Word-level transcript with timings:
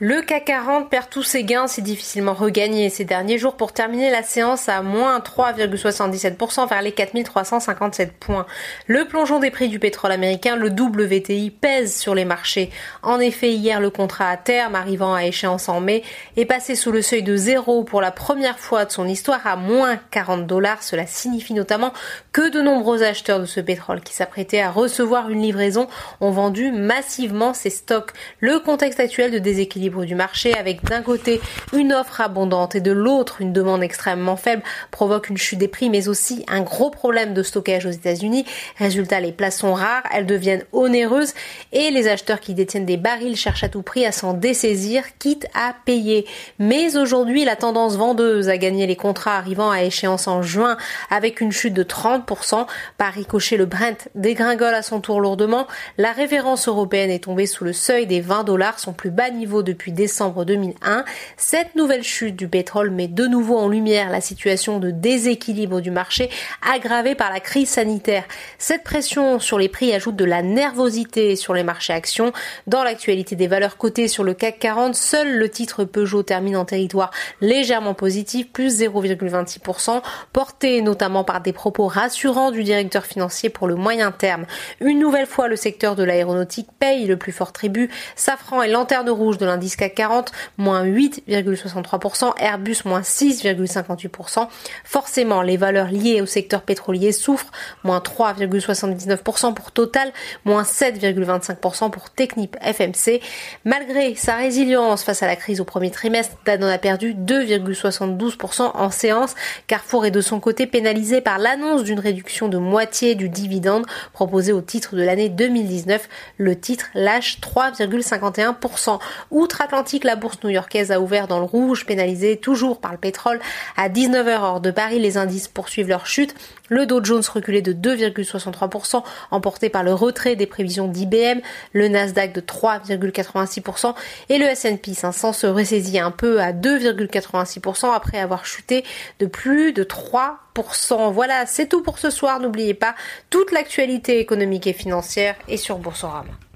Le 0.00 0.22
CAC 0.22 0.44
40 0.44 0.90
perd 0.90 1.10
tous 1.10 1.24
ses 1.24 1.42
gains, 1.42 1.66
s'est 1.66 1.82
difficilement 1.82 2.32
regagné 2.32 2.88
ces 2.88 3.04
derniers 3.04 3.36
jours 3.36 3.56
pour 3.56 3.72
terminer 3.72 4.12
la 4.12 4.22
séance 4.22 4.68
à 4.68 4.80
moins 4.80 5.18
3,77% 5.18 6.68
vers 6.68 6.82
les 6.82 6.92
4357 6.92 8.12
points. 8.12 8.46
Le 8.86 9.06
plongeon 9.06 9.40
des 9.40 9.50
prix 9.50 9.68
du 9.68 9.80
pétrole 9.80 10.12
américain, 10.12 10.54
le 10.54 10.68
WTI, 10.68 11.50
pèse 11.50 11.96
sur 11.96 12.14
les 12.14 12.24
marchés. 12.24 12.70
En 13.02 13.18
effet, 13.18 13.50
hier, 13.50 13.80
le 13.80 13.90
contrat 13.90 14.28
à 14.28 14.36
terme, 14.36 14.76
arrivant 14.76 15.14
à 15.14 15.24
échéance 15.24 15.68
en 15.68 15.80
mai, 15.80 16.04
est 16.36 16.44
passé 16.44 16.76
sous 16.76 16.92
le 16.92 17.02
seuil 17.02 17.24
de 17.24 17.34
zéro 17.34 17.82
pour 17.82 18.00
la 18.00 18.12
première 18.12 18.60
fois 18.60 18.84
de 18.84 18.92
son 18.92 19.08
histoire 19.08 19.44
à 19.48 19.56
moins 19.56 19.96
40 20.12 20.46
dollars. 20.46 20.84
Cela 20.84 21.08
signifie 21.08 21.54
notamment 21.54 21.92
que 22.30 22.48
de 22.50 22.62
nombreux 22.62 23.02
acheteurs 23.02 23.40
de 23.40 23.46
ce 23.46 23.58
pétrole 23.58 24.02
qui 24.02 24.14
s'apprêtaient 24.14 24.60
à 24.60 24.70
recevoir 24.70 25.28
une 25.28 25.42
livraison 25.42 25.88
ont 26.20 26.30
vendu 26.30 26.70
massivement 26.70 27.52
ces 27.52 27.70
stocks. 27.70 28.12
Le 28.38 28.60
contexte 28.60 29.00
actuel 29.00 29.32
de 29.32 29.40
déséquilibre 29.40 29.87
du 29.88 30.14
marché 30.14 30.54
avec 30.54 30.84
d'un 30.84 31.02
côté 31.02 31.40
une 31.72 31.92
offre 31.92 32.20
abondante 32.20 32.74
et 32.74 32.80
de 32.80 32.92
l'autre 32.92 33.40
une 33.40 33.52
demande 33.52 33.82
extrêmement 33.82 34.36
faible 34.36 34.62
provoque 34.90 35.30
une 35.30 35.36
chute 35.36 35.58
des 35.58 35.68
prix 35.68 35.88
mais 35.88 36.08
aussi 36.08 36.44
un 36.48 36.60
gros 36.60 36.90
problème 36.90 37.34
de 37.34 37.42
stockage 37.42 37.86
aux 37.86 37.90
États-Unis. 37.90 38.44
Résultat, 38.76 39.20
les 39.20 39.32
places 39.32 39.58
sont 39.58 39.72
rares, 39.72 40.02
elles 40.12 40.26
deviennent 40.26 40.64
onéreuses 40.72 41.32
et 41.72 41.90
les 41.90 42.06
acheteurs 42.08 42.40
qui 42.40 42.54
détiennent 42.54 42.86
des 42.86 42.96
barils 42.96 43.36
cherchent 43.36 43.64
à 43.64 43.68
tout 43.68 43.82
prix 43.82 44.04
à 44.04 44.12
s'en 44.12 44.34
dessaisir, 44.34 45.04
quitte 45.18 45.46
à 45.54 45.74
payer. 45.84 46.26
Mais 46.58 46.96
aujourd'hui, 46.96 47.44
la 47.44 47.56
tendance 47.56 47.96
vendeuse 47.96 48.48
a 48.48 48.58
gagné 48.58 48.86
les 48.86 48.96
contrats 48.96 49.36
arrivant 49.36 49.70
à 49.70 49.82
échéance 49.82 50.28
en 50.28 50.42
juin 50.42 50.76
avec 51.10 51.40
une 51.40 51.52
chute 51.52 51.74
de 51.74 51.82
30%. 51.82 52.66
Par 52.98 53.12
ricochet, 53.12 53.56
le 53.56 53.66
Brent 53.66 54.08
dégringole 54.14 54.74
à 54.74 54.82
son 54.82 55.00
tour 55.00 55.20
lourdement. 55.20 55.66
La 55.96 56.12
référence 56.12 56.68
européenne 56.68 57.10
est 57.10 57.24
tombée 57.24 57.46
sous 57.46 57.64
le 57.64 57.72
seuil 57.72 58.06
des 58.06 58.20
20 58.20 58.44
dollars, 58.44 58.78
son 58.78 58.92
plus 58.92 59.10
bas 59.10 59.30
niveau 59.30 59.62
depuis 59.62 59.77
depuis 59.78 59.92
décembre 59.92 60.44
2001. 60.44 61.04
Cette 61.36 61.76
nouvelle 61.76 62.02
chute 62.02 62.34
du 62.34 62.48
pétrole 62.48 62.90
met 62.90 63.06
de 63.06 63.28
nouveau 63.28 63.56
en 63.56 63.68
lumière 63.68 64.10
la 64.10 64.20
situation 64.20 64.80
de 64.80 64.90
déséquilibre 64.90 65.80
du 65.80 65.92
marché 65.92 66.30
aggravée 66.68 67.14
par 67.14 67.30
la 67.30 67.38
crise 67.38 67.68
sanitaire. 67.68 68.24
Cette 68.58 68.82
pression 68.82 69.38
sur 69.38 69.56
les 69.56 69.68
prix 69.68 69.94
ajoute 69.94 70.16
de 70.16 70.24
la 70.24 70.42
nervosité 70.42 71.36
sur 71.36 71.54
les 71.54 71.62
marchés 71.62 71.92
actions. 71.92 72.32
Dans 72.66 72.82
l'actualité 72.82 73.36
des 73.36 73.46
valeurs 73.46 73.76
cotées 73.76 74.08
sur 74.08 74.24
le 74.24 74.34
CAC 74.34 74.58
40, 74.58 74.96
seul 74.96 75.38
le 75.38 75.48
titre 75.48 75.84
Peugeot 75.84 76.24
termine 76.24 76.56
en 76.56 76.64
territoire 76.64 77.12
légèrement 77.40 77.94
positif, 77.94 78.50
plus 78.50 78.80
0,26%, 78.80 80.02
porté 80.32 80.82
notamment 80.82 81.22
par 81.22 81.40
des 81.40 81.52
propos 81.52 81.86
rassurants 81.86 82.50
du 82.50 82.64
directeur 82.64 83.06
financier 83.06 83.48
pour 83.48 83.68
le 83.68 83.76
moyen 83.76 84.10
terme. 84.10 84.44
Une 84.80 84.98
nouvelle 84.98 85.26
fois, 85.26 85.46
le 85.46 85.54
secteur 85.54 85.94
de 85.94 86.02
l'aéronautique 86.02 86.68
paye 86.80 87.06
le 87.06 87.16
plus 87.16 87.30
fort 87.30 87.52
tribut. 87.52 87.88
Safran 88.16 88.62
et 88.62 88.68
lanterne 88.68 89.08
rouge 89.08 89.38
de 89.38 89.46
l'indice 89.46 89.67
CAC 89.76 89.94
40, 89.94 90.32
moins 90.56 90.84
8,63%, 90.84 92.34
Airbus 92.38 92.78
moins 92.84 93.00
6,58%. 93.00 94.48
Forcément, 94.84 95.42
les 95.42 95.56
valeurs 95.56 95.88
liées 95.88 96.20
au 96.20 96.26
secteur 96.26 96.62
pétrolier 96.62 97.12
souffrent, 97.12 97.52
moins 97.84 97.98
3,79% 97.98 99.54
pour 99.54 99.72
Total, 99.72 100.12
moins 100.44 100.62
7,25% 100.62 101.90
pour 101.90 102.10
Technip 102.10 102.56
FMC. 102.60 103.20
Malgré 103.64 104.14
sa 104.14 104.36
résilience 104.36 105.04
face 105.04 105.22
à 105.22 105.26
la 105.26 105.36
crise 105.36 105.60
au 105.60 105.64
premier 105.64 105.90
trimestre, 105.90 106.36
Danone 106.44 106.70
a 106.70 106.78
perdu 106.78 107.14
2,72% 107.14 108.70
en 108.74 108.90
séance. 108.90 109.34
Carrefour 109.66 110.06
est 110.06 110.10
de 110.10 110.20
son 110.20 110.40
côté 110.40 110.66
pénalisé 110.66 111.20
par 111.20 111.38
l'annonce 111.38 111.84
d'une 111.84 112.00
réduction 112.00 112.48
de 112.48 112.58
moitié 112.58 113.14
du 113.14 113.28
dividende 113.28 113.86
proposé 114.12 114.52
au 114.52 114.60
titre 114.60 114.96
de 114.96 115.02
l'année 115.02 115.28
2019. 115.28 116.08
Le 116.36 116.58
titre 116.58 116.86
lâche 116.94 117.38
3,51%. 117.40 118.98
Outre 119.30 119.57
atlantique 119.60 120.04
la 120.04 120.16
bourse 120.16 120.38
new-yorkaise 120.42 120.92
a 120.92 121.00
ouvert 121.00 121.28
dans 121.28 121.38
le 121.38 121.44
rouge, 121.44 121.86
pénalisée 121.86 122.36
toujours 122.36 122.80
par 122.80 122.92
le 122.92 122.98
pétrole. 122.98 123.40
À 123.76 123.88
19h 123.88 124.40
hors 124.40 124.60
de 124.60 124.70
Paris, 124.70 124.98
les 124.98 125.16
indices 125.16 125.48
poursuivent 125.48 125.88
leur 125.88 126.06
chute. 126.06 126.34
Le 126.68 126.86
Dow 126.86 127.02
Jones 127.02 127.22
reculait 127.32 127.62
de 127.62 127.72
2,63%, 127.72 129.02
emporté 129.30 129.68
par 129.68 129.82
le 129.82 129.94
retrait 129.94 130.36
des 130.36 130.46
prévisions 130.46 130.86
d'IBM, 130.86 131.40
le 131.72 131.88
Nasdaq 131.88 132.32
de 132.34 132.40
3,86% 132.40 133.94
et 134.28 134.38
le 134.38 134.46
S&P 134.46 134.94
500 134.94 135.32
se 135.32 135.46
ressaisit 135.46 135.98
un 135.98 136.10
peu 136.10 136.40
à 136.40 136.52
2,86% 136.52 137.94
après 137.94 138.18
avoir 138.18 138.44
chuté 138.44 138.84
de 139.18 139.26
plus 139.26 139.72
de 139.72 139.84
3%. 139.84 141.12
Voilà, 141.12 141.46
c'est 141.46 141.68
tout 141.68 141.82
pour 141.82 141.98
ce 141.98 142.10
soir. 142.10 142.40
N'oubliez 142.40 142.74
pas, 142.74 142.94
toute 143.30 143.52
l'actualité 143.52 144.18
économique 144.18 144.66
et 144.66 144.72
financière 144.72 145.36
est 145.48 145.56
sur 145.56 145.78
Boursorama. 145.78 146.47